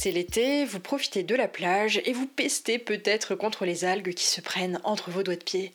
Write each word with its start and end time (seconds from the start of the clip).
C'est 0.00 0.12
l'été, 0.12 0.64
vous 0.64 0.78
profitez 0.78 1.24
de 1.24 1.34
la 1.34 1.48
plage 1.48 2.00
et 2.04 2.12
vous 2.12 2.28
pestez 2.28 2.78
peut-être 2.78 3.34
contre 3.34 3.64
les 3.64 3.84
algues 3.84 4.14
qui 4.14 4.26
se 4.26 4.40
prennent 4.40 4.80
entre 4.84 5.10
vos 5.10 5.24
doigts 5.24 5.34
de 5.34 5.42
pied. 5.42 5.72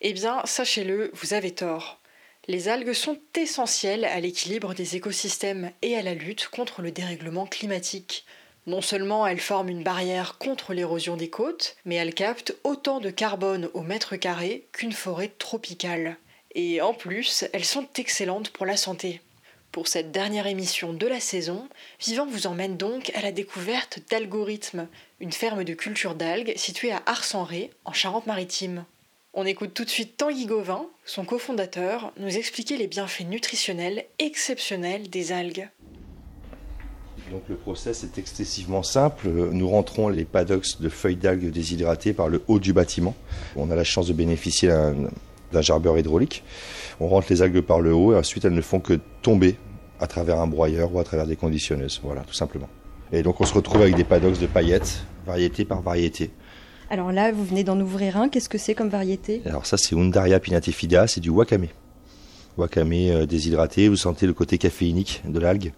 Eh 0.00 0.12
bien, 0.12 0.42
sachez-le, 0.44 1.12
vous 1.14 1.34
avez 1.34 1.52
tort. 1.52 2.00
Les 2.48 2.66
algues 2.66 2.94
sont 2.94 3.20
essentielles 3.36 4.06
à 4.06 4.18
l'équilibre 4.18 4.74
des 4.74 4.96
écosystèmes 4.96 5.70
et 5.82 5.94
à 5.94 6.02
la 6.02 6.14
lutte 6.14 6.48
contre 6.48 6.82
le 6.82 6.90
dérèglement 6.90 7.46
climatique. 7.46 8.24
Non 8.66 8.80
seulement 8.80 9.24
elles 9.24 9.38
forment 9.38 9.68
une 9.68 9.84
barrière 9.84 10.36
contre 10.38 10.74
l'érosion 10.74 11.16
des 11.16 11.30
côtes, 11.30 11.76
mais 11.84 11.94
elles 11.94 12.14
captent 12.14 12.56
autant 12.64 12.98
de 12.98 13.10
carbone 13.10 13.70
au 13.74 13.82
mètre 13.82 14.16
carré 14.16 14.66
qu'une 14.72 14.90
forêt 14.90 15.30
tropicale. 15.38 16.16
Et 16.56 16.80
en 16.80 16.92
plus, 16.92 17.44
elles 17.52 17.64
sont 17.64 17.86
excellentes 17.94 18.50
pour 18.50 18.66
la 18.66 18.76
santé. 18.76 19.20
Pour 19.72 19.86
cette 19.86 20.10
dernière 20.10 20.48
émission 20.48 20.92
de 20.92 21.06
la 21.06 21.20
saison, 21.20 21.68
Vivant 22.00 22.26
vous 22.26 22.48
emmène 22.48 22.76
donc 22.76 23.12
à 23.14 23.22
la 23.22 23.30
découverte 23.30 24.00
d'Algorithme, 24.10 24.88
une 25.20 25.30
ferme 25.30 25.62
de 25.62 25.74
culture 25.74 26.16
d'algues 26.16 26.52
située 26.56 26.90
à 26.90 27.00
Ars-en-Ré, 27.06 27.70
en 27.84 27.92
Charente-Maritime. 27.92 28.84
On 29.32 29.46
écoute 29.46 29.72
tout 29.72 29.84
de 29.84 29.90
suite 29.90 30.16
Tanguy 30.16 30.46
Gauvin, 30.46 30.86
son 31.04 31.24
cofondateur, 31.24 32.12
nous 32.16 32.36
expliquer 32.36 32.76
les 32.78 32.88
bienfaits 32.88 33.28
nutritionnels 33.28 34.06
exceptionnels 34.18 35.08
des 35.08 35.30
algues. 35.30 35.68
Donc 37.30 37.44
le 37.48 37.54
process 37.54 38.02
est 38.02 38.18
excessivement 38.18 38.82
simple. 38.82 39.28
Nous 39.28 39.68
rentrons 39.68 40.08
les 40.08 40.24
paddocks 40.24 40.80
de 40.80 40.88
feuilles 40.88 41.14
d'algues 41.14 41.52
déshydratées 41.52 42.12
par 42.12 42.28
le 42.28 42.42
haut 42.48 42.58
du 42.58 42.72
bâtiment. 42.72 43.14
On 43.54 43.70
a 43.70 43.76
la 43.76 43.84
chance 43.84 44.08
de 44.08 44.12
bénéficier 44.12 44.68
d'un 45.52 45.62
gerbeur 45.62 45.96
hydraulique. 45.96 46.42
On 46.98 47.08
rentre 47.08 47.28
les 47.30 47.40
algues 47.40 47.60
par 47.60 47.80
le 47.80 47.94
haut 47.94 48.12
et 48.12 48.16
ensuite 48.16 48.44
elles 48.44 48.52
ne 48.52 48.60
font 48.60 48.80
que 48.80 48.98
tomber 49.22 49.56
à 50.00 50.06
travers 50.06 50.40
un 50.40 50.46
broyeur 50.46 50.94
ou 50.94 50.98
à 50.98 51.04
travers 51.04 51.26
des 51.26 51.36
conditionneuses. 51.36 52.00
Voilà, 52.02 52.22
tout 52.22 52.34
simplement. 52.34 52.68
Et 53.12 53.22
donc 53.22 53.40
on 53.40 53.44
se 53.44 53.54
retrouve 53.54 53.82
avec 53.82 53.96
des 53.96 54.04
paddocks 54.04 54.40
de 54.40 54.46
paillettes, 54.46 55.04
variété 55.26 55.64
par 55.64 55.82
variété. 55.82 56.30
Alors 56.90 57.12
là, 57.12 57.30
vous 57.30 57.44
venez 57.44 57.62
d'en 57.62 57.78
ouvrir 57.78 58.16
un. 58.16 58.28
Qu'est-ce 58.28 58.48
que 58.48 58.58
c'est 58.58 58.74
comme 58.74 58.88
variété? 58.88 59.42
Alors 59.46 59.64
ça, 59.64 59.76
c'est 59.76 59.94
Undaria 59.94 60.40
pinnatifida, 60.40 61.06
c'est 61.06 61.20
du 61.20 61.30
wakame. 61.30 61.68
Wakame 62.56 62.92
euh, 62.92 63.26
déshydraté, 63.26 63.88
vous 63.88 63.96
sentez 63.96 64.26
le 64.26 64.32
côté 64.32 64.58
caféinique 64.58 65.22
de 65.24 65.38
l'algue. 65.38 65.72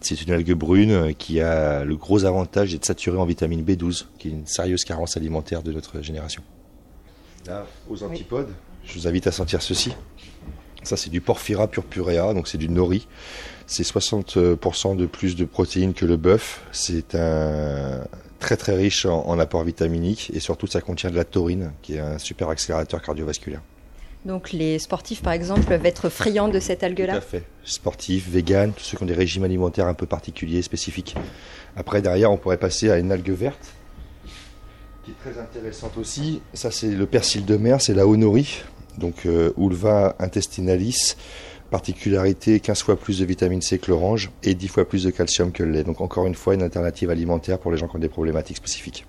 C'est 0.00 0.22
une 0.22 0.32
algue 0.32 0.52
brune 0.52 0.92
euh, 0.92 1.12
qui 1.12 1.40
a 1.40 1.84
le 1.84 1.96
gros 1.96 2.24
avantage 2.24 2.72
d'être 2.72 2.84
saturée 2.84 3.18
en 3.18 3.24
vitamine 3.24 3.64
B12, 3.64 4.06
qui 4.18 4.28
est 4.28 4.30
une 4.30 4.46
sérieuse 4.46 4.84
carence 4.84 5.16
alimentaire 5.16 5.62
de 5.62 5.72
notre 5.72 6.00
génération. 6.00 6.42
Là, 7.46 7.66
aux 7.90 8.04
antipodes, 8.04 8.52
je 8.84 8.94
vous 8.94 9.08
invite 9.08 9.26
à 9.26 9.32
sentir 9.32 9.62
ceci. 9.62 9.92
Ça, 10.84 10.96
c'est 10.96 11.10
du 11.10 11.20
Porphyra 11.20 11.68
purpurea, 11.68 12.34
donc 12.34 12.48
c'est 12.48 12.58
du 12.58 12.68
nori. 12.68 13.06
C'est 13.66 13.84
60% 13.84 14.96
de 14.96 15.06
plus 15.06 15.36
de 15.36 15.44
protéines 15.44 15.94
que 15.94 16.04
le 16.04 16.16
bœuf. 16.16 16.62
C'est 16.72 17.14
un 17.14 18.04
très 18.40 18.56
très 18.56 18.74
riche 18.74 19.06
en, 19.06 19.38
apport 19.38 19.62
vitaminique 19.62 20.32
et 20.34 20.40
surtout 20.40 20.66
ça 20.66 20.80
contient 20.80 21.10
de 21.10 21.16
la 21.16 21.24
taurine, 21.24 21.72
qui 21.80 21.94
est 21.94 22.00
un 22.00 22.18
super 22.18 22.48
accélérateur 22.48 23.00
cardiovasculaire. 23.00 23.62
Donc 24.24 24.52
les 24.52 24.78
sportifs, 24.78 25.22
par 25.22 25.32
exemple, 25.32 25.62
peuvent 25.62 25.86
être 25.86 26.08
friands 26.08 26.48
de 26.48 26.60
cette 26.60 26.82
algue-là? 26.82 27.14
Tout 27.14 27.18
à 27.18 27.20
fait. 27.20 27.44
Sportifs, 27.64 28.28
véganes, 28.28 28.72
tous 28.72 28.84
ceux 28.84 28.96
qui 28.96 29.02
ont 29.02 29.06
des 29.06 29.14
régimes 29.14 29.44
alimentaires 29.44 29.86
un 29.86 29.94
peu 29.94 30.06
particuliers, 30.06 30.62
spécifiques. 30.62 31.16
Après, 31.76 32.02
derrière, 32.02 32.30
on 32.30 32.36
pourrait 32.36 32.58
passer 32.58 32.90
à 32.90 32.98
une 32.98 33.10
algue 33.10 33.30
verte, 33.30 33.74
qui 35.04 35.10
est 35.10 35.30
très 35.30 35.40
intéressante 35.40 35.96
aussi. 35.98 36.42
Ça, 36.54 36.70
c'est 36.70 36.90
le 36.90 37.06
persil 37.06 37.44
de 37.44 37.56
mer, 37.56 37.80
c'est 37.80 37.94
la 37.94 38.06
honori, 38.06 38.62
donc 38.98 39.26
euh, 39.26 39.52
Ulva 39.56 40.16
intestinalis. 40.18 41.16
Particularité, 41.70 42.60
15 42.60 42.82
fois 42.82 42.96
plus 42.96 43.20
de 43.20 43.24
vitamine 43.24 43.62
C 43.62 43.78
que 43.78 43.90
l'orange 43.90 44.30
et 44.42 44.54
10 44.54 44.68
fois 44.68 44.86
plus 44.86 45.04
de 45.04 45.10
calcium 45.10 45.52
que 45.52 45.62
le 45.62 45.70
lait. 45.70 45.84
Donc 45.84 46.02
encore 46.02 46.26
une 46.26 46.34
fois, 46.34 46.52
une 46.52 46.62
alternative 46.62 47.08
alimentaire 47.08 47.58
pour 47.58 47.70
les 47.70 47.78
gens 47.78 47.88
qui 47.88 47.96
ont 47.96 47.98
des 47.98 48.10
problématiques 48.10 48.58
spécifiques. 48.58 49.06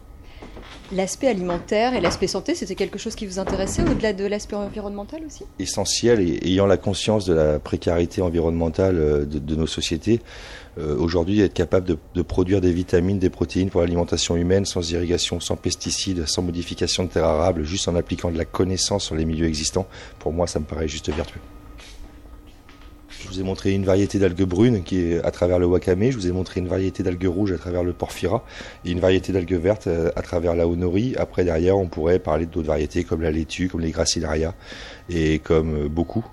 L'aspect 0.92 1.28
alimentaire 1.28 1.94
et 1.94 2.02
l'aspect 2.02 2.28
santé, 2.28 2.56
c'était 2.56 2.76
quelque 2.76 3.00
chose 3.00 3.16
qui 3.16 3.26
vous 3.26 3.40
intéressait 3.40 3.82
au-delà 3.82 4.14
de 4.14 4.26
l'aspect 4.26 4.56
environnemental 4.56 5.22
aussi? 5.26 5.46
Essentiel, 5.58 6.20
et 6.20 6.40
ayant 6.48 6.66
la 6.66 6.78
conscience 6.78 7.26
de 7.26 7.34
la 7.34 7.60
précarité 7.60 8.22
environnementale 8.22 8.98
euh, 8.98 9.26
de, 9.26 9.56
nos 9.56 9.68
sociétés, 9.68 10.20
euh, 10.78 10.96
aujourd'hui 10.98 11.42
être 11.42 11.54
capable 11.54 11.98
de, 12.14 12.22
produire 12.22 12.62
des 12.62 12.74
vitamines, 12.74 13.20
des 13.20 13.30
protéines 13.30 13.70
pour 13.70 13.82
l'alimentation 13.82 14.36
humaine 14.36 14.66
sans 14.66 14.92
irrigation, 14.92 15.40
sans 15.40 15.56
pesticides, 15.56 16.28
sans 16.28 16.42
modification 16.42 17.06
de 17.06 17.10
terres 17.10 17.26
arables, 17.26 17.64
juste 17.64 17.88
en 17.88 17.96
appliquant 17.96 18.32
de 18.32 18.38
la 18.38 18.46
connaissance 18.46 19.06
sur 19.06 19.16
les 19.16 19.26
milieux 19.26 19.48
existants, 19.48 19.88
pour 20.20 20.34
moi 20.34 20.48
ça 20.48 20.60
me 20.60 20.66
paraît 20.66 20.88
juste 20.88 21.10
vertueux. 21.10 21.42
Je 23.24 23.30
vous 23.30 23.40
ai 23.40 23.44
montré 23.44 23.72
une 23.72 23.86
variété 23.86 24.20
d'algues 24.20 24.44
brunes 24.44 24.84
qui 24.84 25.00
est 25.00 25.24
à 25.24 25.32
travers 25.32 25.58
le 25.58 25.66
wakame. 25.66 26.12
Je 26.12 26.18
vous 26.18 26.28
ai 26.28 26.34
montré 26.34 26.60
une 26.60 26.68
variété 26.68 27.04
d'algues 27.04 27.26
rouges 27.26 27.54
à 27.54 27.58
travers 27.58 27.82
le 27.82 27.94
porphyra 27.94 28.44
et 28.84 28.92
une 28.92 29.00
variété 29.00 29.32
d'algues 29.32 29.54
vertes 29.54 29.88
euh, 29.88 30.12
à 30.18 30.22
travers 30.22 30.56
la 30.56 30.68
honori. 30.68 31.16
Après, 31.18 31.46
derrière, 31.46 31.78
on 31.78 31.88
pourrait 31.88 32.20
parler 32.20 32.46
d'autres 32.46 32.68
variétés 32.68 33.06
comme 33.06 33.22
la 33.22 33.32
laitue, 33.32 33.70
comme 33.70 33.80
les 33.80 33.92
gracilaria 33.92 34.54
et 35.10 35.40
comme 35.40 35.88
beaucoup. 35.88 36.26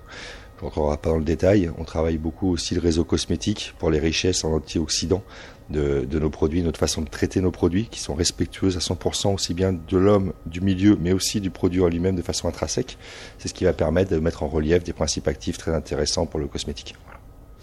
Je 0.61 0.67
ne 0.67 0.95
pas 0.95 1.09
dans 1.09 1.17
le 1.17 1.23
détail. 1.23 1.71
On 1.79 1.83
travaille 1.83 2.17
beaucoup 2.17 2.51
aussi 2.51 2.75
le 2.75 2.81
réseau 2.81 3.03
cosmétique 3.03 3.73
pour 3.79 3.89
les 3.89 3.99
richesses 3.99 4.43
en 4.43 4.53
antioxydants 4.53 5.23
de, 5.71 6.19
nos 6.19 6.29
produits, 6.29 6.61
notre 6.61 6.79
façon 6.79 7.01
de 7.01 7.09
traiter 7.09 7.41
nos 7.41 7.49
produits, 7.49 7.87
qui 7.89 7.99
sont 7.99 8.13
respectueuses 8.13 8.77
à 8.77 8.79
100% 8.79 9.33
aussi 9.33 9.53
bien 9.53 9.73
de 9.73 9.97
l'homme, 9.97 10.33
du 10.45 10.61
milieu, 10.61 10.97
mais 11.01 11.13
aussi 11.13 11.41
du 11.41 11.49
produit 11.49 11.81
en 11.81 11.87
lui-même 11.87 12.15
de 12.15 12.21
façon 12.21 12.47
intrinsèque. 12.47 12.97
C'est 13.39 13.47
ce 13.47 13.53
qui 13.53 13.63
va 13.63 13.73
permettre 13.73 14.11
de 14.11 14.19
mettre 14.19 14.43
en 14.43 14.47
relief 14.47 14.83
des 14.83 14.93
principes 14.93 15.27
actifs 15.27 15.57
très 15.57 15.73
intéressants 15.73 16.25
pour 16.25 16.39
le 16.39 16.47
cosmétique. 16.47 16.95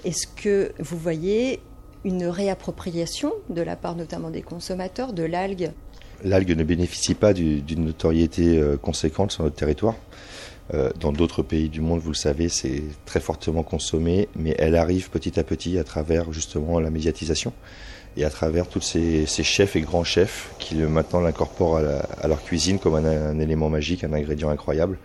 Est-ce 0.05 0.27
que 0.27 0.73
vous 0.79 0.99
voyez 0.99 1.61
une 2.05 2.27
réappropriation 2.27 3.33
de 3.51 3.63
la 3.63 3.77
part 3.77 3.95
notamment 3.95 4.31
des 4.31 4.43
consommateurs 4.43 5.13
de 5.13 5.23
l'algue? 5.23 5.71
L'algue 6.25 6.57
ne 6.57 6.65
bénéficie 6.65 7.15
pas 7.15 7.33
d'une 7.33 7.85
notoriété 7.85 8.59
euh, 8.59 8.77
conséquente 8.77 9.31
sur 9.31 9.45
notre 9.45 9.55
territoire. 9.55 9.95
Euh, 10.75 10.91
dans 11.01 11.13
d'autres 11.13 11.43
pays 11.43 11.69
du 11.69 11.81
monde, 11.81 12.01
vous 12.01 12.11
le 12.11 12.15
savez, 12.15 12.49
c'est 12.49 12.83
très 13.07 13.21
fortement 13.21 13.63
consommé, 13.63 14.29
mais 14.37 14.55
elle 14.59 14.77
arrive 14.77 15.11
petit 15.11 15.41
à 15.41 15.45
petit 15.45 15.79
à 15.79 15.85
travers 15.85 16.33
justement 16.33 16.79
la 16.79 16.91
médiatisation 16.91 17.53
et 18.17 18.25
à 18.25 18.31
travers 18.31 18.67
tous 18.67 18.81
ces, 18.81 19.27
chefs 19.27 19.77
et 19.77 19.81
grands 19.81 20.05
chefs 20.05 20.51
qui 20.59 20.75
maintenant 20.75 21.21
l'incorporent 21.21 21.79
à, 21.79 22.27
leur 22.27 22.43
cuisine 22.43 22.79
comme 22.79 22.97
un, 22.97 23.39
élément 23.39 23.71
magique, 23.71 24.05
un 24.05 24.13
ingrédient 24.13 24.51
incroyable 24.51 24.99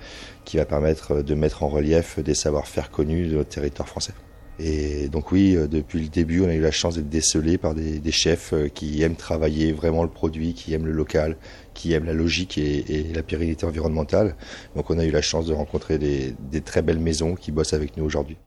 qui 0.46 0.58
va 0.58 0.66
permettre 0.66 1.22
de 1.22 1.36
mettre 1.36 1.64
en 1.64 1.70
relief 1.70 2.20
des 2.20 2.34
savoir-faire 2.34 2.90
connus 2.90 3.28
de 3.28 3.36
notre 3.36 3.50
territoire 3.50 3.88
français. 3.88 4.14
Et 4.60 5.10
donc 5.10 5.32
oui, 5.32 5.56
euh, 5.56 5.68
depuis 5.68 6.00
le 6.00 6.10
début, 6.10 6.42
on 6.42 6.48
a 6.48 6.54
eu 6.54 6.62
la 6.62 6.72
chance 6.72 6.96
d'être 6.96 7.10
décelé 7.10 7.58
par 7.58 7.74
des, 7.74 8.12
chefs 8.12 8.54
euh, 8.54 8.68
qui 8.68 9.02
aiment 9.02 9.16
travailler 9.16 9.72
vraiment 9.72 10.04
le 10.04 10.10
produit, 10.10 10.54
qui 10.54 10.74
aiment 10.74 10.86
le 10.86 10.92
local, 10.92 11.38
qui 11.74 11.94
aiment 11.94 12.06
la 12.06 12.14
logique 12.14 12.58
et, 12.58 13.12
la 13.14 13.24
pérennité 13.24 13.66
environnementale. 13.66 14.36
Donc 14.76 14.90
on 14.90 15.00
a 15.00 15.06
eu 15.06 15.12
la 15.12 15.22
chance 15.22 15.48
de 15.48 15.54
rencontrer 15.54 15.98
des 15.98 16.62
très 16.62 16.82
belles 16.82 17.00
maisons 17.00 17.36
qui 17.36 17.52
bossent 17.52 17.74
avec 17.74 17.98
nous 17.98 18.04
aujourd'hui. 18.04 18.38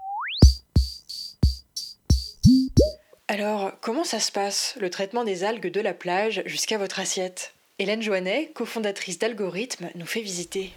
Alors, 3.28 3.72
comment 3.80 4.04
ça 4.04 4.20
se 4.20 4.30
passe, 4.30 4.76
le 4.80 4.88
traitement 4.88 5.24
des 5.24 5.42
algues 5.42 5.72
de 5.72 5.80
la 5.80 5.94
plage 5.94 6.42
jusqu'à 6.46 6.78
votre 6.78 7.00
assiette? 7.00 7.54
Hélène 7.80 8.00
Joannet, 8.00 8.52
cofondatrice 8.54 9.18
d'Algorithme, 9.18 9.88
nous 9.96 10.06
fait 10.06 10.20
visiter. 10.20 10.70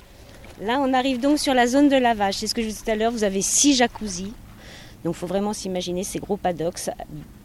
Là, 0.59 0.79
on 0.81 0.93
arrive 0.93 1.19
donc 1.19 1.37
sur 1.37 1.53
la 1.53 1.67
zone 1.67 1.89
de 1.89 1.95
lavage. 1.95 2.35
C'est 2.35 2.47
ce 2.47 2.55
que 2.55 2.63
je 2.63 2.67
disais 2.67 2.83
tout 2.83 2.91
à 2.91 2.95
l'heure, 2.95 3.11
vous 3.11 3.23
avez 3.23 3.43
six 3.43 3.75
jacuzzis. 3.75 4.33
Donc, 5.03 5.15
il 5.15 5.17
faut 5.17 5.27
vraiment 5.27 5.53
s'imaginer 5.53 6.03
ces 6.03 6.19
gros 6.19 6.37
paddocks, 6.37 6.89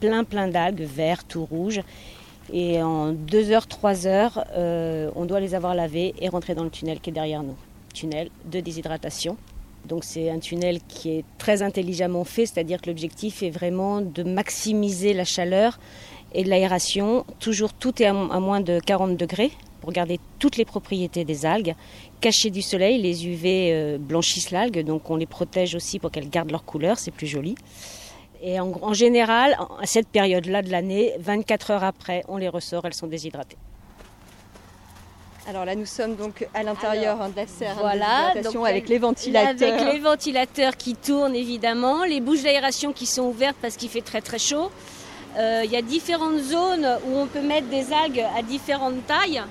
plein 0.00 0.24
plein 0.24 0.48
d'algues, 0.48 0.82
vertes 0.82 1.34
ou 1.36 1.44
rouges. 1.44 1.80
Et 2.52 2.82
en 2.82 3.12
2 3.12 3.50
heures, 3.50 3.66
3 3.66 4.06
heures, 4.06 4.44
euh, 4.54 5.10
on 5.16 5.24
doit 5.24 5.40
les 5.40 5.54
avoir 5.54 5.74
lavés 5.74 6.14
et 6.20 6.28
rentrer 6.28 6.54
dans 6.54 6.64
le 6.64 6.70
tunnel 6.70 7.00
qui 7.00 7.10
est 7.10 7.12
derrière 7.12 7.42
nous. 7.42 7.56
Tunnel 7.94 8.28
de 8.50 8.60
déshydratation. 8.60 9.36
Donc 9.86 10.04
c'est 10.04 10.30
un 10.30 10.38
tunnel 10.38 10.80
qui 10.88 11.10
est 11.10 11.24
très 11.38 11.62
intelligemment 11.62 12.24
fait, 12.24 12.46
c'est-à-dire 12.46 12.80
que 12.80 12.88
l'objectif 12.88 13.42
est 13.42 13.50
vraiment 13.50 14.00
de 14.00 14.22
maximiser 14.22 15.12
la 15.12 15.24
chaleur 15.24 15.78
et 16.32 16.42
l'aération. 16.42 17.24
Toujours 17.38 17.72
tout 17.72 18.02
est 18.02 18.06
à 18.06 18.12
moins 18.12 18.60
de 18.60 18.80
40 18.80 19.16
degrés 19.16 19.52
pour 19.84 19.92
garder 19.92 20.18
toutes 20.38 20.56
les 20.56 20.64
propriétés 20.64 21.26
des 21.26 21.44
algues. 21.44 21.74
Cachées 22.22 22.48
du 22.48 22.62
soleil, 22.62 23.02
les 23.02 23.26
UV 23.26 23.44
euh, 23.70 23.98
blanchissent 23.98 24.50
l'algue, 24.50 24.82
donc 24.82 25.10
on 25.10 25.16
les 25.16 25.26
protège 25.26 25.74
aussi 25.74 25.98
pour 25.98 26.10
qu'elles 26.10 26.30
gardent 26.30 26.52
leur 26.52 26.64
couleur, 26.64 26.98
c'est 26.98 27.10
plus 27.10 27.26
joli. 27.26 27.54
Et 28.42 28.58
en, 28.60 28.94
général, 28.94 29.58
à 29.80 29.84
cette 29.84 30.08
période-là 30.08 30.62
de 30.62 30.70
l'année, 30.70 31.12
24 31.18 31.70
heures 31.70 31.84
après, 31.84 32.24
on 32.28 32.38
les 32.38 32.48
ressort, 32.48 32.86
elles 32.86 32.94
sont 32.94 33.06
déshydratées. 33.06 33.58
Alors 35.46 35.66
là, 35.66 35.74
nous 35.74 35.84
sommes 35.84 36.16
donc 36.16 36.48
à 36.54 36.62
l'intérieur 36.62 37.18
de 37.28 37.36
la 37.36 37.46
serre 37.46 37.76
voilà, 37.78 38.32
avec 38.66 38.88
les 38.88 38.98
ventilateurs. 38.98 39.74
Avec 39.74 39.92
les 39.92 39.98
ventilateurs 39.98 40.78
qui 40.78 40.94
tournent 40.94 41.36
évidemment, 41.36 42.04
les 42.04 42.22
bouches 42.22 42.42
d'aération 42.42 42.94
qui 42.94 43.04
sont 43.04 43.24
ouvertes 43.24 43.56
parce 43.60 43.76
qu'il 43.76 43.90
fait 43.90 44.00
très 44.00 44.22
très 44.22 44.38
chaud. 44.38 44.70
Euh, 45.36 45.62
il 45.64 45.70
y 45.70 45.76
a 45.76 45.82
différentes 45.82 46.38
zones 46.38 46.86
où 47.06 47.18
on 47.18 47.26
peut 47.26 47.42
mettre 47.42 47.66
des 47.68 47.92
algues 47.92 48.24
à 48.36 48.42
différentes 48.42 49.04
tailles. 49.06 49.42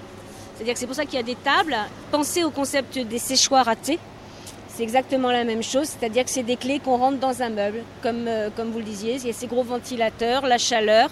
C'est-à-dire 0.55 0.73
que 0.73 0.79
c'est 0.79 0.87
pour 0.87 0.95
ça 0.95 1.05
qu'il 1.05 1.15
y 1.15 1.19
a 1.19 1.23
des 1.23 1.35
tables. 1.35 1.75
Pensez 2.11 2.43
au 2.43 2.51
concept 2.51 2.97
des 2.99 3.17
séchoirs 3.17 3.67
à 3.67 3.75
thé. 3.75 3.99
C'est 4.69 4.83
exactement 4.83 5.31
la 5.31 5.43
même 5.43 5.61
chose, 5.61 5.87
c'est-à-dire 5.87 6.23
que 6.23 6.31
c'est 6.31 6.41
des 6.41 6.55
clés 6.55 6.79
qu'on 6.79 6.97
rentre 6.97 7.19
dans 7.19 7.43
un 7.43 7.49
meuble, 7.49 7.83
comme, 8.01 8.27
euh, 8.27 8.49
comme 8.55 8.71
vous 8.71 8.79
le 8.79 8.85
disiez. 8.85 9.17
Il 9.17 9.27
y 9.27 9.29
a 9.29 9.33
ces 9.33 9.45
gros 9.45 9.61
ventilateurs, 9.61 10.47
la 10.47 10.57
chaleur, 10.57 11.09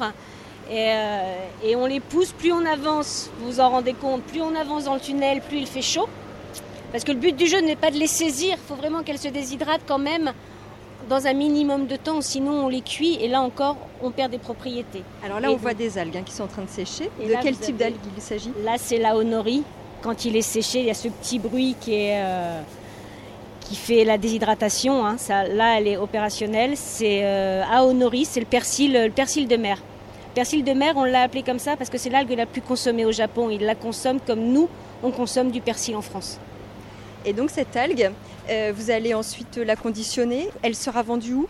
euh, 0.72 1.46
et, 1.64 1.76
on 1.76 1.86
les 1.86 2.00
pousse. 2.00 2.32
Plus 2.32 2.52
on 2.52 2.66
avance, 2.66 3.30
vous 3.38 3.52
vous 3.52 3.60
en 3.60 3.70
rendez 3.70 3.94
compte, 3.94 4.24
plus 4.24 4.42
on 4.42 4.56
avance 4.56 4.86
dans 4.86 4.96
le 4.96 5.00
tunnel, 5.00 5.42
plus 5.42 5.60
il 5.60 5.68
fait 5.68 5.84
chaud. 5.84 6.10
Parce 6.92 7.04
que 7.04 7.12
le 7.12 7.20
but 7.20 7.36
du 7.36 7.46
jeu 7.46 7.62
n'est 7.62 7.76
pas 7.76 7.92
de 7.92 7.98
les 7.98 8.08
saisir, 8.08 8.58
il 8.58 8.68
faut 8.68 8.76
vraiment 8.76 9.04
qu'elles 9.04 9.20
se 9.20 9.28
déshydratent 9.28 9.86
quand 9.88 10.00
même 10.00 10.34
dans 11.10 11.28
un 11.28 11.34
minimum 11.34 11.88
de 11.88 11.96
temps, 11.96 12.22
sinon 12.22 12.66
on 12.66 12.68
les 12.68 12.82
cuit 12.82 13.18
et 13.22 13.28
là 13.28 13.42
encore 13.42 13.78
on 14.02 14.12
perd 14.12 14.32
des 14.32 14.38
propriétés. 14.38 15.04
Alors 15.26 15.40
là 15.40 15.52
on 15.52 15.56
voit 15.56 15.74
des 15.74 15.98
algues 15.98 16.18
hein, 16.18 16.24
qui 16.26 16.34
sont 16.34 16.44
en 16.44 16.48
train 16.48 16.64
de 16.64 16.70
sécher. 16.70 17.10
de 17.20 17.34
quel 17.42 17.58
type 17.58 17.78
d'algues 17.78 17.96
il 18.16 18.22
s'agit? 18.22 18.52
Là 18.64 18.74
c'est 18.78 18.98
la 18.98 19.18
honori. 19.18 19.64
Quand 20.02 20.26
il 20.26 20.36
est 20.36 20.42
séché, 20.42 20.80
il 20.80 20.86
y 20.86 20.90
a 20.90 20.96
ce 20.96 21.10
petit 21.10 21.38
bruit 21.38 21.76
qui 21.80 21.94
est, 21.94 22.24
euh, 22.24 22.60
qui 23.60 23.76
fait 23.76 24.04
la 24.04 24.18
déshydratation. 24.18 25.06
Hein. 25.06 25.18
Ça, 25.20 25.48
là, 25.48 25.78
elle 25.78 25.88
est 25.88 25.98
opérationnelle. 25.98 26.76
C'est 26.76 27.22
euh, 27.24 27.64
Aonori, 27.72 28.26
c'est 28.26 28.40
le 28.40 28.48
persil, 28.48 28.94
le 28.94 29.12
persil 29.12 29.48
de 29.48 29.58
mer. 29.58 29.78
Persil 30.34 30.64
de 30.64 30.72
mer, 30.72 30.94
on 30.96 31.04
l'a 31.04 31.22
appelé 31.22 31.44
comme 31.44 31.60
ça 31.60 31.78
parce 31.78 31.92
que 31.92 32.00
c'est 32.00 32.10
l'algue 32.10 32.36
la 32.36 32.48
plus 32.48 32.62
consommée 32.62 33.06
au 33.06 33.12
Japon. 33.12 33.52
Ils 33.52 33.62
la 33.64 33.76
consomment 33.76 34.22
comme 34.26 34.40
nous, 34.40 34.70
on 35.04 35.12
consomme 35.12 35.52
du 35.52 35.62
persil 35.62 35.96
en 35.96 36.02
France. 36.02 36.40
Et 37.26 37.34
donc 37.34 37.50
cette 37.50 37.76
algue, 37.76 38.12
euh, 38.50 38.74
vous 38.76 38.92
allez 38.92 39.14
ensuite 39.14 39.58
la 39.58 39.76
conditionner. 39.76 40.50
Elle 40.62 40.76
sera 40.76 41.04
vendue 41.04 41.34
où? 41.34 41.48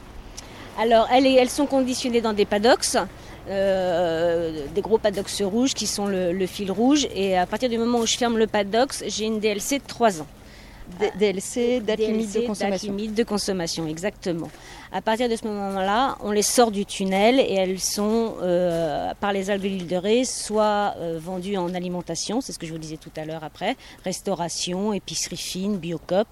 Alors, 0.79 1.07
elles 1.11 1.49
sont 1.49 1.65
conditionnées 1.65 2.21
dans 2.21 2.33
des 2.33 2.45
paddocks. 2.45 2.97
Euh, 3.49 4.67
des 4.75 4.81
gros 4.81 4.99
paddocks 4.99 5.41
rouges 5.41 5.73
qui 5.73 5.87
sont 5.87 6.05
le, 6.05 6.31
le, 6.31 6.45
fil 6.45 6.71
rouge. 6.71 7.07
Et 7.15 7.37
à 7.37 7.45
partir 7.45 7.69
du 7.69 7.77
moment 7.77 7.99
où 7.99 8.05
je 8.05 8.15
ferme 8.15 8.37
le 8.37 8.47
paddock, 8.47 8.93
j'ai 9.07 9.25
une 9.25 9.39
DLC 9.39 9.79
de 9.79 9.83
3 9.85 10.21
ans. 10.21 10.27
DLC, 11.17 11.81
date 11.81 11.99
limite 11.99 12.33
de 12.33 12.47
consommation. 12.47 12.93
limite 12.93 13.15
de 13.15 13.23
consommation, 13.23 13.87
exactement. 13.87 14.49
À 14.91 15.01
partir 15.01 15.29
de 15.29 15.35
ce 15.35 15.47
moment-là, 15.47 16.17
on 16.21 16.31
les 16.31 16.41
sort 16.41 16.71
du 16.71 16.85
tunnel 16.85 17.39
et 17.39 17.53
elles 17.53 17.79
sont, 17.79 18.35
euh, 18.41 19.13
par 19.19 19.33
les 19.33 19.49
algues 19.49 19.63
de 19.63 19.67
l'île 19.67 19.87
de 19.87 19.95
Ré, 19.95 20.25
soit 20.25 20.95
euh, 20.97 21.19
vendues 21.21 21.57
en 21.57 21.73
alimentation, 21.73 22.41
c'est 22.41 22.51
ce 22.51 22.59
que 22.59 22.65
je 22.65 22.73
vous 22.73 22.77
disais 22.77 22.97
tout 22.97 23.11
à 23.15 23.25
l'heure 23.25 23.43
après, 23.43 23.77
restauration, 24.03 24.93
épicerie 24.93 25.37
fine, 25.37 25.77
biocop. 25.77 26.27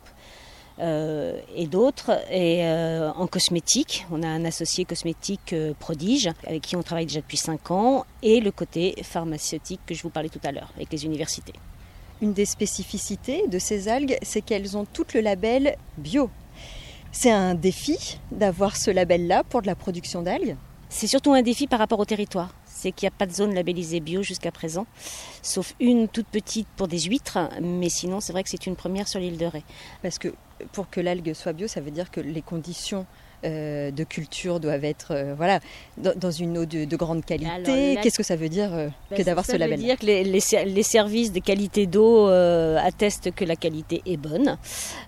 Euh, 0.81 1.38
et 1.57 1.67
d'autres, 1.67 2.21
et 2.31 2.65
en 2.65 3.27
cosmétique. 3.27 4.06
On 4.11 4.23
a 4.23 4.27
un 4.27 4.45
associé 4.45 4.85
cosmétique 4.85 5.53
prodige 5.77 6.29
avec 6.47 6.61
qui 6.61 6.77
on 6.77 6.83
travaille 6.83 7.06
déjà 7.06 7.19
depuis 7.19 7.35
5 7.35 7.71
ans, 7.71 8.06
et 8.23 8.39
le 8.39 8.51
côté 8.51 8.95
pharmaceutique 9.03 9.81
que 9.85 9.94
je 9.94 10.01
vous 10.01 10.09
parlais 10.09 10.29
tout 10.29 10.39
à 10.41 10.53
l'heure 10.53 10.71
avec 10.77 10.89
les 10.94 11.03
universités. 11.03 11.51
Une 12.21 12.33
des 12.33 12.45
spécificités 12.45 13.48
de 13.48 13.60
ces 13.60 13.88
algues, 13.88 14.18
c'est 14.21 14.42
qu'elles 14.42 14.75
ont 14.75 14.86
toutes 14.86 15.13
le 15.13 15.21
label 15.21 15.77
bio. 15.98 16.30
C'est 17.12 17.31
un 17.31 17.56
défi 17.56 18.19
d'avoir 18.31 18.75
ce 18.75 18.92
label-là 18.92 19.44
pour 19.44 19.62
de 19.62 19.68
la 19.68 19.75
production 19.75 20.21
d'algues 20.21 20.57
C'est 20.89 21.07
surtout 21.07 21.33
un 21.33 21.42
défi 21.42 21.66
par 21.66 21.80
rapport 21.80 22.00
au 22.00 22.06
territoire. 22.06 22.54
C'est 22.66 22.92
qu'il 22.92 23.07
n'y 23.07 23.13
a 23.13 23.18
pas 23.18 23.25
de 23.25 23.31
zone 23.31 23.54
labellisée 23.54 24.00
bio 24.00 24.21
jusqu'à 24.21 24.51
présent, 24.51 24.86
sauf 25.42 25.75
une 25.80 26.07
toute 26.07 26.27
petite 26.27 26.68
pour 26.75 26.88
des 26.88 27.00
huîtres, 27.00 27.39
mais 27.62 27.89
sinon 27.89 28.19
c'est 28.19 28.31
vrai 28.31 28.44
que 28.44 28.50
c'est 28.50 28.68
une 28.68 28.75
première 28.75 29.07
sur 29.07 29.19
l'île 29.19 29.38
de 29.38 29.45
Ré. 29.45 29.63
Parce 30.01 30.19
que 30.19 30.33
pour 30.71 30.89
que 30.89 31.01
l'algue 31.01 31.33
soit 31.33 31.54
bio, 31.54 31.68
ça 31.68 31.81
veut 31.81 31.92
dire 31.92 32.12
que 32.12 32.19
les 32.21 32.42
conditions 32.42 33.06
euh, 33.45 33.91
de 33.91 34.03
culture 34.03 34.59
doivent 34.59 34.83
être 34.83 35.12
euh, 35.12 35.33
voilà, 35.33 35.62
dans, 35.97 36.30
une 36.30 36.57
eau 36.57 36.65
de, 36.65 36.95
grande 36.97 37.24
qualité. 37.24 37.97
Qu'est-ce 38.03 38.18
que 38.18 38.24
ça 38.24 38.36
veut 38.36 38.50
dire 38.50 38.74
euh, 38.74 38.89
ben, 39.09 39.18
que 39.18 39.24
d'avoir 39.24 39.45
ce 39.45 39.53
label 39.53 39.69
Ça 39.69 39.75
veut 39.77 39.83
dire 39.83 39.97
que 39.97 40.06
les, 40.06 40.24
les, 40.25 40.83
services 40.83 41.31
de 41.31 41.39
qualité 41.39 41.86
d'eau 41.86 42.27
attestent 42.27 43.31
que 43.33 43.45
la 43.45 43.56
qualité 43.56 44.01
est 44.06 44.18
bonne. 44.18 44.57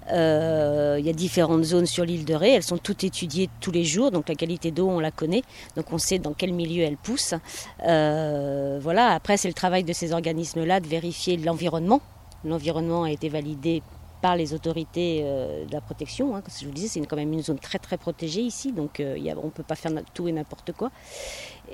Il 0.09 1.05
y 1.05 1.09
a 1.09 1.13
différentes 1.13 1.65
zones 1.65 1.85
sur 1.85 2.05
l'île 2.05 2.23
de 2.23 2.33
Ré, 2.33 2.51
elles 2.51 2.63
sont 2.63 2.77
toutes 2.77 3.03
étudiées 3.03 3.49
tous 3.59 3.71
les 3.71 3.83
jours, 3.83 4.11
donc 4.11 4.29
la 4.29 4.35
qualité 4.35 4.71
d'eau 4.71 4.87
on 4.87 5.01
la 5.01 5.11
connaît, 5.11 5.43
donc 5.75 5.91
on 5.91 5.97
sait 5.97 6.19
dans 6.19 6.33
quel 6.33 6.53
milieu 6.53 6.83
elle 6.83 6.97
pousse. 6.97 7.33
voilà, 7.79 9.09
après 9.13 9.35
c'est 9.35 9.49
le 9.49 9.53
travail 9.53 9.83
de 9.83 9.91
ces 9.91 10.13
organismes-là 10.13 10.79
de 10.79 10.87
vérifier 10.87 11.35
l'environnement. 11.35 12.01
L'environnement 12.45 13.03
a 13.03 13.11
été 13.11 13.29
validé 13.29 13.83
par 14.21 14.35
les 14.35 14.53
autorités 14.53 15.21
euh, 15.23 15.65
de 15.65 15.73
la 15.73 15.81
protection. 15.81 16.35
Hein, 16.35 16.41
comme 16.41 16.53
je 16.59 16.65
vous 16.65 16.71
disais, 16.71 16.87
c'est 16.87 17.05
quand 17.05 17.15
même 17.15 17.33
une 17.33 17.43
zone 17.43 17.59
très 17.59 17.79
très 17.79 17.97
protégée 17.97 18.41
ici, 18.41 18.71
donc 18.71 18.99
euh, 18.99 19.17
on 19.41 19.45
ne 19.45 19.51
peut 19.51 19.63
pas 19.63 19.75
faire 19.75 19.91
tout 20.13 20.27
et 20.27 20.31
n'importe 20.31 20.71
quoi. 20.73 20.91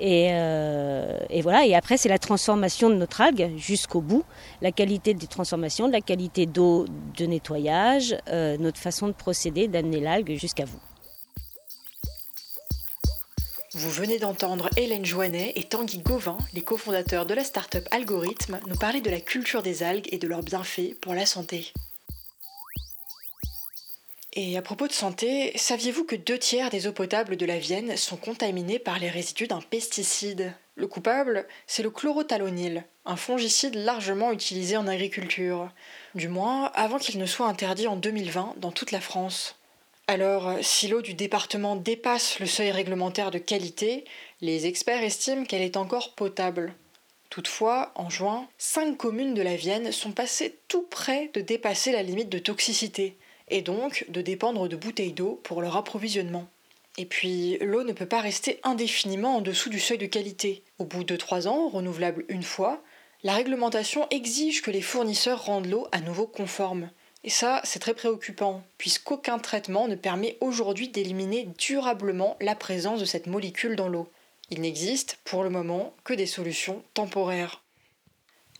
Euh, 0.00 1.18
et, 1.28 1.42
voilà, 1.42 1.66
et 1.66 1.74
après 1.74 1.96
c'est 1.96 2.08
la 2.08 2.18
transformation 2.18 2.88
de 2.88 2.94
notre 2.94 3.20
algue 3.20 3.50
jusqu'au 3.56 4.00
bout, 4.00 4.24
la 4.62 4.72
qualité 4.72 5.14
des 5.14 5.26
transformations, 5.26 5.88
la 5.88 6.00
qualité 6.00 6.46
d'eau 6.46 6.86
de 7.16 7.26
nettoyage, 7.26 8.16
notre 8.58 8.78
façon 8.78 9.08
de 9.08 9.12
procéder, 9.12 9.66
d'amener 9.66 10.00
l'algue 10.00 10.36
jusqu'à 10.36 10.64
vous. 10.64 10.78
Vous 13.74 13.90
venez 13.90 14.18
d'entendre 14.18 14.70
Hélène 14.76 15.04
Joannet 15.04 15.52
et 15.56 15.64
Tanguy 15.64 15.98
Gauvin, 15.98 16.38
les 16.54 16.62
cofondateurs 16.62 17.26
de 17.26 17.34
la 17.34 17.44
start-up 17.44 17.86
Algorithme, 17.90 18.60
nous 18.66 18.76
parler 18.76 19.00
de 19.00 19.10
la 19.10 19.20
culture 19.20 19.62
des 19.62 19.82
algues 19.82 20.08
et 20.10 20.18
de 20.18 20.26
leurs 20.26 20.42
bienfaits 20.42 20.94
pour 21.00 21.14
la 21.14 21.26
santé. 21.26 21.72
Et 24.34 24.58
à 24.58 24.62
propos 24.62 24.86
de 24.86 24.92
santé, 24.92 25.52
saviez-vous 25.56 26.04
que 26.04 26.14
deux 26.14 26.38
tiers 26.38 26.68
des 26.68 26.86
eaux 26.86 26.92
potables 26.92 27.36
de 27.36 27.46
la 27.46 27.58
Vienne 27.58 27.96
sont 27.96 28.18
contaminées 28.18 28.78
par 28.78 28.98
les 28.98 29.08
résidus 29.08 29.46
d'un 29.46 29.62
pesticide? 29.62 30.52
Le 30.74 30.86
coupable, 30.86 31.46
c'est 31.66 31.82
le 31.82 31.90
chlorothalonil, 31.90 32.84
un 33.06 33.16
fongicide 33.16 33.74
largement 33.74 34.30
utilisé 34.30 34.76
en 34.76 34.86
agriculture, 34.86 35.70
du 36.14 36.28
moins 36.28 36.66
avant 36.74 36.98
qu'il 36.98 37.18
ne 37.18 37.26
soit 37.26 37.48
interdit 37.48 37.88
en 37.88 37.96
2020 37.96 38.54
dans 38.58 38.70
toute 38.70 38.92
la 38.92 39.00
France. 39.00 39.56
Alors, 40.06 40.56
si 40.60 40.88
l'eau 40.88 41.02
du 41.02 41.14
département 41.14 41.74
dépasse 41.74 42.38
le 42.38 42.46
seuil 42.46 42.70
réglementaire 42.70 43.30
de 43.30 43.38
qualité, 43.38 44.04
les 44.40 44.66
experts 44.66 45.02
estiment 45.02 45.44
qu'elle 45.44 45.62
est 45.62 45.76
encore 45.76 46.14
potable. 46.14 46.74
Toutefois, 47.30 47.92
en 47.94 48.08
juin, 48.08 48.46
cinq 48.58 48.96
communes 48.96 49.34
de 49.34 49.42
la 49.42 49.56
Vienne 49.56 49.90
sont 49.90 50.12
passées 50.12 50.58
tout 50.68 50.82
près 50.82 51.30
de 51.34 51.40
dépasser 51.40 51.92
la 51.92 52.02
limite 52.02 52.28
de 52.28 52.38
toxicité 52.38 53.16
et 53.50 53.62
donc 53.62 54.04
de 54.08 54.20
dépendre 54.20 54.68
de 54.68 54.76
bouteilles 54.76 55.12
d'eau 55.12 55.40
pour 55.42 55.62
leur 55.62 55.76
approvisionnement. 55.76 56.48
Et 56.96 57.04
puis, 57.04 57.58
l'eau 57.60 57.84
ne 57.84 57.92
peut 57.92 58.06
pas 58.06 58.20
rester 58.20 58.58
indéfiniment 58.64 59.36
en 59.36 59.40
dessous 59.40 59.70
du 59.70 59.78
seuil 59.78 59.98
de 59.98 60.06
qualité. 60.06 60.64
Au 60.78 60.84
bout 60.84 61.04
de 61.04 61.16
trois 61.16 61.46
ans, 61.46 61.68
renouvelable 61.68 62.24
une 62.28 62.42
fois, 62.42 62.82
la 63.22 63.34
réglementation 63.34 64.06
exige 64.10 64.62
que 64.62 64.70
les 64.70 64.82
fournisseurs 64.82 65.44
rendent 65.44 65.66
l'eau 65.66 65.86
à 65.92 66.00
nouveau 66.00 66.26
conforme. 66.26 66.90
Et 67.24 67.30
ça, 67.30 67.60
c'est 67.64 67.78
très 67.78 67.94
préoccupant, 67.94 68.62
puisqu'aucun 68.78 69.38
traitement 69.38 69.86
ne 69.86 69.94
permet 69.94 70.36
aujourd'hui 70.40 70.88
d'éliminer 70.88 71.48
durablement 71.58 72.36
la 72.40 72.54
présence 72.54 73.00
de 73.00 73.04
cette 73.04 73.26
molécule 73.26 73.76
dans 73.76 73.88
l'eau. 73.88 74.08
Il 74.50 74.60
n'existe, 74.60 75.18
pour 75.24 75.42
le 75.42 75.50
moment, 75.50 75.94
que 76.04 76.14
des 76.14 76.26
solutions 76.26 76.82
temporaires. 76.94 77.62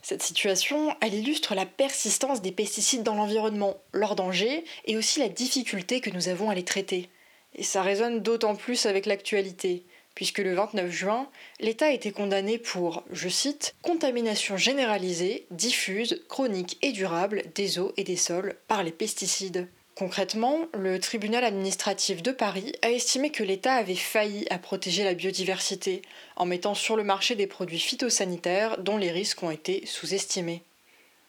Cette 0.09 0.23
situation, 0.23 0.95
elle 1.01 1.13
illustre 1.13 1.53
la 1.53 1.67
persistance 1.67 2.41
des 2.41 2.51
pesticides 2.51 3.03
dans 3.03 3.13
l'environnement, 3.13 3.77
leur 3.93 4.15
danger 4.15 4.63
et 4.85 4.97
aussi 4.97 5.19
la 5.19 5.29
difficulté 5.29 6.01
que 6.01 6.09
nous 6.09 6.29
avons 6.29 6.49
à 6.49 6.55
les 6.55 6.65
traiter. 6.65 7.09
Et 7.53 7.61
ça 7.61 7.83
résonne 7.83 8.19
d'autant 8.19 8.55
plus 8.55 8.87
avec 8.87 9.05
l'actualité, 9.05 9.83
puisque 10.15 10.39
le 10.39 10.55
29 10.55 10.89
juin, 10.89 11.29
l'État 11.59 11.85
a 11.85 11.91
été 11.91 12.11
condamné 12.11 12.57
pour, 12.57 13.03
je 13.11 13.29
cite, 13.29 13.75
contamination 13.83 14.57
généralisée, 14.57 15.45
diffuse, 15.51 16.23
chronique 16.27 16.79
et 16.81 16.91
durable 16.91 17.43
des 17.53 17.77
eaux 17.77 17.93
et 17.95 18.03
des 18.03 18.17
sols 18.17 18.55
par 18.67 18.81
les 18.81 18.91
pesticides. 18.91 19.67
Concrètement, 19.99 20.59
le 20.73 20.97
tribunal 20.97 21.43
administratif 21.43 22.23
de 22.23 22.31
Paris 22.31 22.71
a 22.81 22.89
estimé 22.89 23.31
que 23.31 23.43
l'État 23.43 23.73
avait 23.73 23.95
failli 23.95 24.45
à 24.49 24.57
protéger 24.57 25.03
la 25.03 25.13
biodiversité 25.13 26.03
en 26.37 26.45
mettant 26.45 26.73
sur 26.73 26.95
le 26.95 27.03
marché 27.03 27.35
des 27.35 27.47
produits 27.47 27.81
phytosanitaires 27.81 28.77
dont 28.77 28.95
les 28.95 29.11
risques 29.11 29.43
ont 29.43 29.51
été 29.51 29.85
sous-estimés. 29.85 30.63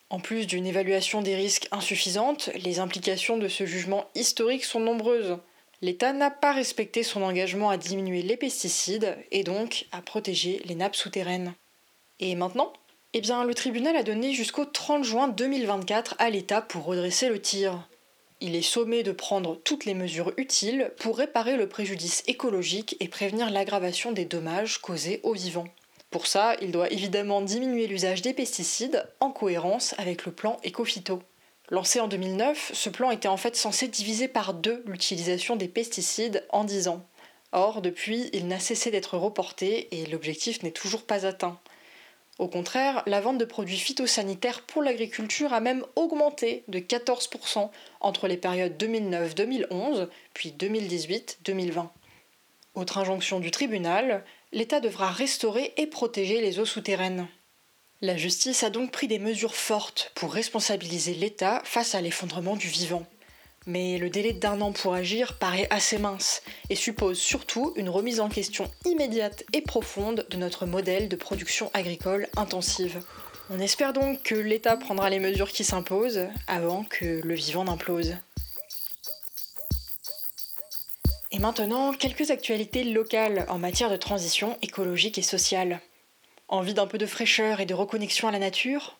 En 0.08 0.20
plus 0.20 0.46
d'une 0.46 0.68
évaluation 0.68 1.20
des 1.20 1.34
risques 1.34 1.66
insuffisante, 1.72 2.48
les 2.62 2.78
implications 2.78 3.38
de 3.38 3.48
ce 3.48 3.66
jugement 3.66 4.06
historique 4.14 4.64
sont 4.64 4.78
nombreuses. 4.78 5.38
L'État 5.82 6.12
n'a 6.12 6.30
pas 6.30 6.52
respecté 6.52 7.02
son 7.02 7.22
engagement 7.22 7.70
à 7.70 7.76
diminuer 7.76 8.22
les 8.22 8.36
pesticides 8.36 9.18
et 9.32 9.42
donc 9.42 9.86
à 9.90 10.00
protéger 10.00 10.62
les 10.64 10.76
nappes 10.76 10.94
souterraines. 10.94 11.54
Et 12.20 12.36
maintenant 12.36 12.72
Eh 13.14 13.20
bien, 13.20 13.42
le 13.42 13.54
tribunal 13.54 13.96
a 13.96 14.04
donné 14.04 14.32
jusqu'au 14.32 14.64
30 14.64 15.02
juin 15.02 15.26
2024 15.26 16.14
à 16.20 16.30
l'État 16.30 16.62
pour 16.62 16.84
redresser 16.84 17.30
le 17.30 17.42
tir. 17.42 17.89
Il 18.42 18.56
est 18.56 18.62
sommé 18.62 19.02
de 19.02 19.12
prendre 19.12 19.61
toutes 19.64 19.85
les 19.85 19.92
mesures 19.92 20.32
utiles 20.38 20.92
pour 20.99 21.18
réparer 21.18 21.59
le 21.59 21.68
préjudice 21.68 22.23
écologique 22.26 22.97
et 22.99 23.09
prévenir 23.09 23.50
l'aggravation 23.50 24.12
des 24.12 24.25
dommages 24.25 24.78
causés 24.78 25.20
aux 25.25 25.35
vivants. 25.35 25.68
Pour 26.11 26.26
ça, 26.26 26.56
il 26.62 26.73
doit 26.73 26.90
évidemment 26.90 27.42
diminuer 27.42 27.87
l'usage 27.87 28.23
des 28.23 28.32
pesticides 28.32 29.06
en 29.20 29.30
cohérence 29.30 29.94
avec 29.99 30.25
le 30.25 30.32
plan 30.32 30.59
Ecofito. 30.64 31.23
Lancé 31.68 32.00
en 32.00 32.09
2009, 32.09 32.70
ce 32.73 32.88
plan 32.88 33.11
était 33.11 33.28
en 33.28 33.37
fait 33.37 33.56
censé 33.56 33.88
diviser 33.88 34.26
par 34.26 34.54
deux 34.54 34.82
l'utilisation 34.87 35.54
des 35.54 35.68
pesticides 35.68 36.44
en 36.49 36.64
10 36.64 36.88
ans. 36.88 37.06
Or, 37.52 37.82
depuis, 37.82 38.30
il 38.32 38.49
n'a 38.49 38.59
cessé 38.59 38.90
d'être 38.90 39.18
reporté 39.18 39.88
et 40.00 40.06
l'objectif 40.06 40.62
n'est 40.62 40.70
toujours 40.70 41.02
pas 41.02 41.26
atteint. 41.26 41.61
Au 42.40 42.49
contraire, 42.49 43.02
la 43.04 43.20
vente 43.20 43.37
de 43.37 43.44
produits 43.44 43.76
phytosanitaires 43.76 44.62
pour 44.62 44.82
l'agriculture 44.82 45.52
a 45.52 45.61
même 45.61 45.85
augmenté 45.94 46.64
de 46.68 46.78
14% 46.78 47.68
entre 48.00 48.28
les 48.28 48.38
périodes 48.38 48.82
2009-2011 48.82 50.09
puis 50.32 50.54
2018-2020. 50.59 51.88
Autre 52.75 52.97
injonction 52.97 53.40
du 53.40 53.50
tribunal, 53.50 54.25
l'État 54.52 54.80
devra 54.80 55.11
restaurer 55.11 55.75
et 55.76 55.87
protéger 55.87 56.40
les 56.40 56.59
eaux 56.59 56.64
souterraines. 56.64 57.28
La 58.00 58.16
justice 58.16 58.62
a 58.62 58.70
donc 58.70 58.90
pris 58.90 59.06
des 59.06 59.18
mesures 59.18 59.54
fortes 59.54 60.11
pour 60.14 60.32
responsabiliser 60.32 61.12
l'État 61.12 61.61
face 61.64 61.94
à 61.94 62.00
l'effondrement 62.00 62.56
du 62.56 62.68
vivant. 62.68 63.04
Mais 63.67 63.99
le 63.99 64.09
délai 64.09 64.33
d'un 64.33 64.61
an 64.62 64.73
pour 64.73 64.95
agir 64.95 65.38
paraît 65.38 65.67
assez 65.71 65.99
mince 65.99 66.43
et 66.71 66.75
suppose 66.75 67.19
surtout 67.19 67.73
une 67.76 67.90
remise 67.90 68.21
en 68.21 68.29
question 68.29 68.71
immédiate 68.87 69.45
et 69.52 69.61
profonde 69.61 70.26
de 70.31 70.37
notre 70.38 70.64
modèle 70.64 71.09
de 71.09 71.17
production 71.17 71.71
agricole 71.75 72.26
intensive. 72.37 73.02
On 73.50 73.61
espère 73.61 73.93
donc 73.93 74.23
que 74.23 74.35
l'État 74.35 74.76
prendra 74.76 75.11
les 75.11 75.19
mesures 75.19 75.50
qui 75.50 75.64
s'imposent 75.64 76.29
avant 76.47 76.85
que 76.85 77.21
le 77.23 77.35
vivant 77.35 77.64
n'implose. 77.64 78.17
Et 81.33 81.38
maintenant, 81.38 81.93
quelques 81.93 82.31
actualités 82.31 82.85
locales 82.85 83.45
en 83.49 83.59
matière 83.59 83.90
de 83.90 83.97
transition 83.97 84.57
écologique 84.62 85.19
et 85.19 85.23
sociale. 85.23 85.81
Envie 86.49 86.75
d'un 86.75 86.87
peu 86.87 86.99
de 86.99 87.07
fraîcheur 87.07 87.61
et 87.61 87.67
de 87.67 87.75
reconnexion 87.75 88.26
à 88.26 88.33
la 88.33 88.38
nature? 88.38 88.97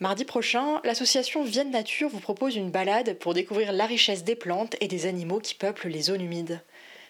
Mardi 0.00 0.24
prochain, 0.24 0.80
l'association 0.82 1.44
Vienne 1.44 1.70
Nature 1.70 2.08
vous 2.08 2.18
propose 2.18 2.56
une 2.56 2.72
balade 2.72 3.16
pour 3.20 3.32
découvrir 3.32 3.72
la 3.72 3.86
richesse 3.86 4.24
des 4.24 4.34
plantes 4.34 4.74
et 4.80 4.88
des 4.88 5.06
animaux 5.06 5.38
qui 5.38 5.54
peuplent 5.54 5.88
les 5.88 6.02
zones 6.02 6.20
humides. 6.20 6.60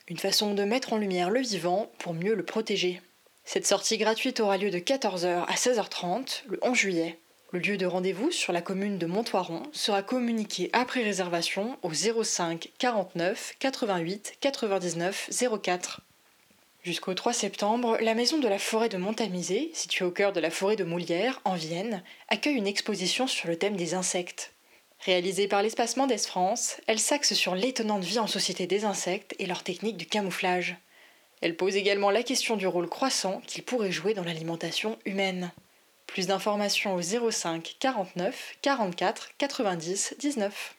Une 0.08 0.18
façon 0.18 0.52
de 0.52 0.64
mettre 0.64 0.92
en 0.92 0.98
lumière 0.98 1.30
le 1.30 1.40
vivant 1.40 1.90
pour 1.98 2.12
mieux 2.12 2.34
le 2.34 2.44
protéger. 2.44 3.00
Cette 3.44 3.66
sortie 3.66 3.96
gratuite 3.96 4.38
aura 4.38 4.58
lieu 4.58 4.70
de 4.70 4.78
14h 4.78 5.44
à 5.46 5.54
16h30 5.54 6.42
le 6.46 6.58
11 6.60 6.76
juillet. 6.76 7.18
Le 7.52 7.58
lieu 7.58 7.78
de 7.78 7.86
rendez-vous 7.86 8.30
sur 8.30 8.52
la 8.52 8.60
commune 8.60 8.98
de 8.98 9.06
Montoiron 9.06 9.62
sera 9.72 10.02
communiqué 10.02 10.68
après 10.74 11.02
réservation 11.02 11.78
au 11.82 11.92
05 11.92 12.70
49 12.78 13.54
88 13.60 14.34
99 14.40 15.30
04. 15.62 16.03
Jusqu'au 16.84 17.14
3 17.14 17.32
septembre, 17.32 17.96
la 18.02 18.14
Maison 18.14 18.36
de 18.36 18.46
la 18.46 18.58
Forêt 18.58 18.90
de 18.90 18.98
Montamisé, 18.98 19.70
située 19.72 20.04
au 20.04 20.10
cœur 20.10 20.34
de 20.34 20.40
la 20.40 20.50
forêt 20.50 20.76
de 20.76 20.84
Moulière, 20.84 21.40
en 21.46 21.54
Vienne, 21.54 22.02
accueille 22.28 22.56
une 22.56 22.66
exposition 22.66 23.26
sur 23.26 23.48
le 23.48 23.56
thème 23.56 23.74
des 23.74 23.94
insectes. 23.94 24.52
Réalisée 25.00 25.48
par 25.48 25.62
l'Espacement 25.62 26.06
d'Est 26.06 26.26
France, 26.26 26.76
elle 26.86 26.98
s'axe 26.98 27.32
sur 27.32 27.54
l'étonnante 27.54 28.04
vie 28.04 28.18
en 28.18 28.26
société 28.26 28.66
des 28.66 28.84
insectes 28.84 29.34
et 29.38 29.46
leurs 29.46 29.62
techniques 29.62 29.96
de 29.96 30.04
camouflage. 30.04 30.76
Elle 31.40 31.56
pose 31.56 31.74
également 31.74 32.10
la 32.10 32.22
question 32.22 32.54
du 32.54 32.66
rôle 32.66 32.90
croissant 32.90 33.40
qu'ils 33.46 33.64
pourraient 33.64 33.90
jouer 33.90 34.12
dans 34.12 34.24
l'alimentation 34.24 34.98
humaine. 35.06 35.52
Plus 36.06 36.26
d'informations 36.26 36.94
au 36.94 37.00
05 37.00 37.76
49 37.80 38.56
44 38.60 39.30
90 39.38 40.16
19. 40.18 40.74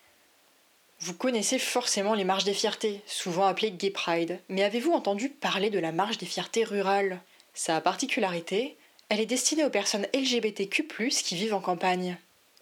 Vous 1.00 1.14
connaissez 1.14 1.60
forcément 1.60 2.14
les 2.14 2.24
marches 2.24 2.46
des 2.46 2.54
fiertés, 2.54 3.02
souvent 3.06 3.46
appelées 3.46 3.72
Gay 3.72 3.90
Pride, 3.90 4.40
mais 4.48 4.64
avez-vous 4.64 4.94
entendu 4.94 5.30
parler 5.30 5.70
de 5.70 5.80
la 5.80 5.92
marche 5.92 6.18
des 6.18 6.26
fiertés 6.26 6.64
rurales? 6.64 7.22
Sa 7.54 7.82
particularité, 7.82 8.78
elle 9.10 9.20
est 9.20 9.26
destinée 9.26 9.66
aux 9.66 9.70
personnes 9.70 10.08
LGBTQ, 10.14 10.88
qui 11.10 11.36
vivent 11.36 11.54
en 11.54 11.62
campagne. 11.62 12.18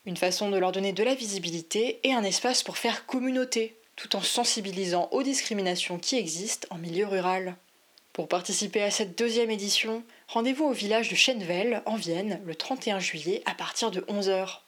Une 0.05 0.17
façon 0.17 0.49
de 0.49 0.57
leur 0.57 0.71
donner 0.71 0.93
de 0.93 1.03
la 1.03 1.15
visibilité 1.15 1.99
et 2.03 2.13
un 2.13 2.23
espace 2.23 2.63
pour 2.63 2.77
faire 2.77 3.05
communauté, 3.05 3.77
tout 3.95 4.15
en 4.15 4.21
sensibilisant 4.21 5.07
aux 5.11 5.23
discriminations 5.23 5.99
qui 5.99 6.17
existent 6.17 6.67
en 6.71 6.77
milieu 6.77 7.05
rural. 7.05 7.55
Pour 8.11 8.27
participer 8.27 8.81
à 8.83 8.91
cette 8.91 9.17
deuxième 9.17 9.51
édition, 9.51 10.03
rendez-vous 10.27 10.65
au 10.65 10.73
village 10.73 11.09
de 11.09 11.15
Chenvel, 11.15 11.81
en 11.85 11.95
Vienne, 11.95 12.41
le 12.45 12.55
31 12.55 12.99
juillet 12.99 13.41
à 13.45 13.53
partir 13.53 13.91
de 13.91 14.01
11h. 14.01 14.59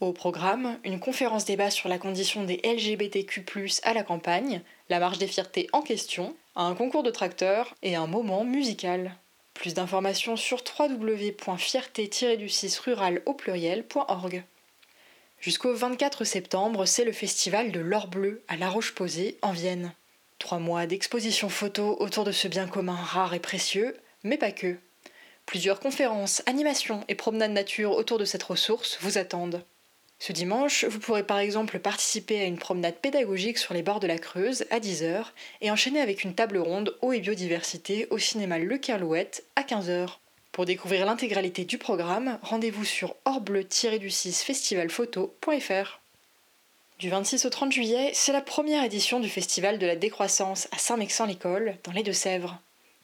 Au 0.00 0.12
programme, 0.12 0.78
une 0.84 1.00
conférence 1.00 1.44
débat 1.44 1.70
sur 1.70 1.88
la 1.88 1.98
condition 1.98 2.44
des 2.44 2.60
LGBTQ, 2.62 3.80
à 3.82 3.94
la 3.94 4.04
campagne, 4.04 4.62
la 4.90 5.00
marche 5.00 5.18
des 5.18 5.26
fiertés 5.26 5.66
en 5.72 5.82
question, 5.82 6.36
un 6.54 6.76
concours 6.76 7.02
de 7.02 7.10
tracteurs 7.10 7.74
et 7.82 7.96
un 7.96 8.06
moment 8.06 8.44
musical. 8.44 9.16
Plus 9.54 9.74
d'informations 9.74 10.36
sur 10.36 10.62
www.fierté-du-6rural 10.78 13.22
au 13.26 13.34
pluriel.org. 13.34 14.44
Jusqu'au 15.40 15.74
24 15.74 16.22
septembre, 16.22 16.84
c'est 16.84 17.04
le 17.04 17.10
festival 17.10 17.72
de 17.72 17.80
l'or 17.80 18.06
bleu 18.06 18.44
à 18.46 18.56
La 18.56 18.68
Roche-Posay 18.68 19.36
en 19.42 19.50
Vienne. 19.50 19.92
Trois 20.38 20.60
mois 20.60 20.86
d'exposition 20.86 21.48
photo 21.48 21.96
autour 21.98 22.22
de 22.22 22.30
ce 22.30 22.46
bien 22.46 22.68
commun 22.68 22.94
rare 22.94 23.34
et 23.34 23.40
précieux, 23.40 23.96
mais 24.22 24.38
pas 24.38 24.52
que. 24.52 24.76
Plusieurs 25.44 25.80
conférences, 25.80 26.40
animations 26.46 27.02
et 27.08 27.16
promenades 27.16 27.50
nature 27.50 27.96
autour 27.96 28.18
de 28.18 28.24
cette 28.24 28.44
ressource 28.44 28.96
vous 29.00 29.18
attendent. 29.18 29.64
Ce 30.20 30.32
dimanche, 30.32 30.84
vous 30.84 30.98
pourrez 30.98 31.22
par 31.22 31.38
exemple 31.38 31.78
participer 31.78 32.40
à 32.40 32.44
une 32.44 32.58
promenade 32.58 32.96
pédagogique 32.96 33.58
sur 33.58 33.72
les 33.72 33.82
bords 33.82 34.00
de 34.00 34.08
la 34.08 34.18
Creuse 34.18 34.64
à 34.70 34.80
10h 34.80 35.26
et 35.60 35.70
enchaîner 35.70 36.00
avec 36.00 36.24
une 36.24 36.34
table 36.34 36.58
ronde 36.58 36.96
eau 37.02 37.12
et 37.12 37.20
biodiversité 37.20 38.08
au 38.10 38.18
cinéma 38.18 38.58
Le 38.58 38.78
Kerlouette 38.78 39.44
à 39.54 39.62
15h. 39.62 40.08
Pour 40.50 40.66
découvrir 40.66 41.06
l'intégralité 41.06 41.64
du 41.64 41.78
programme, 41.78 42.38
rendez-vous 42.42 42.84
sur 42.84 43.14
orbleu-du6 43.26 44.42
festivalphoto.fr. 44.44 46.00
Du 46.98 47.10
26 47.10 47.44
au 47.44 47.50
30 47.50 47.70
juillet, 47.70 48.10
c'est 48.12 48.32
la 48.32 48.40
première 48.40 48.82
édition 48.82 49.20
du 49.20 49.28
Festival 49.28 49.78
de 49.78 49.86
la 49.86 49.94
décroissance 49.94 50.66
à 50.72 50.78
Saint-Mexan-l'École, 50.78 51.76
dans 51.84 51.92
les 51.92 52.02
Deux-Sèvres. 52.02 52.58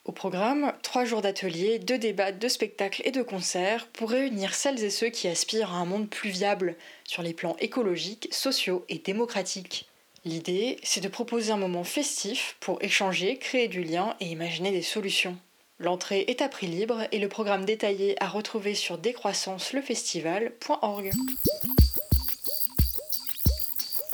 Au 0.05 0.13
programme, 0.13 0.75
trois 0.83 1.07
jours 1.07 1.23
d'ateliers, 1.23 1.79
de 1.79 1.97
débats, 1.97 2.31
de 2.31 2.49
spectacles 2.49 3.01
et 3.07 3.11
de 3.11 3.23
concerts 3.23 3.89
pour 3.95 4.11
réunir 4.11 4.55
celles 4.55 4.85
et 4.85 4.91
ceux 4.91 5.09
qui 5.09 5.29
aspirent 5.29 5.73
à 5.73 5.79
un 5.79 5.87
monde 5.87 6.11
plus 6.11 6.29
viable 6.29 6.77
sur 7.05 7.23
les 7.23 7.33
plans 7.33 7.57
écologiques, 7.59 8.29
sociaux 8.31 8.85
et 8.91 8.99
démocratiques. 8.99 9.89
L'idée, 10.27 10.77
c'est 10.83 11.01
de 11.01 11.09
proposer 11.09 11.53
un 11.53 11.57
moment 11.57 11.85
festif 11.85 12.59
pour 12.61 12.83
échanger, 12.83 13.39
créer 13.39 13.69
du 13.69 13.83
lien 13.83 14.15
et 14.21 14.27
imaginer 14.27 14.73
des 14.73 14.83
solutions. 14.83 15.39
L'entrée 15.79 16.27
est 16.29 16.43
à 16.43 16.49
prix 16.49 16.67
libre 16.67 17.05
et 17.11 17.19
le 17.19 17.29
programme 17.29 17.65
détaillé 17.65 18.23
à 18.23 18.29
retrouver 18.29 18.75
sur 18.75 18.99
décroissancelefestival.org. 18.99 21.13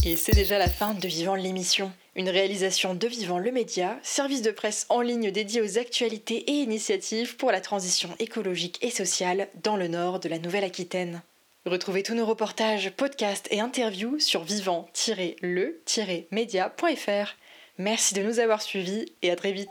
Et 0.02 0.16
c'est 0.16 0.34
déjà 0.34 0.56
la 0.56 0.70
fin 0.70 0.94
de 0.94 1.06
Vivant 1.06 1.34
l'émission. 1.34 1.92
Une 2.16 2.30
réalisation 2.30 2.94
de 2.94 3.06
Vivant 3.06 3.38
le 3.38 3.52
Média, 3.52 3.98
service 4.02 4.40
de 4.40 4.50
presse 4.50 4.86
en 4.88 5.02
ligne 5.02 5.30
dédié 5.30 5.60
aux 5.60 5.78
actualités 5.78 6.50
et 6.50 6.62
initiatives 6.62 7.36
pour 7.36 7.52
la 7.52 7.60
transition 7.60 8.08
écologique 8.18 8.78
et 8.80 8.90
sociale 8.90 9.48
dans 9.62 9.76
le 9.76 9.88
nord 9.88 10.18
de 10.18 10.30
la 10.30 10.38
Nouvelle-Aquitaine. 10.38 11.20
Retrouvez 11.66 12.02
tous 12.02 12.14
nos 12.14 12.24
reportages, 12.24 12.92
podcasts 12.92 13.46
et 13.50 13.60
interviews 13.60 14.18
sur 14.18 14.42
vivant-le-média.fr. 14.42 17.36
Merci 17.76 18.14
de 18.14 18.22
nous 18.22 18.38
avoir 18.38 18.62
suivis 18.62 19.04
et 19.20 19.30
à 19.30 19.36
très 19.36 19.52
vite. 19.52 19.68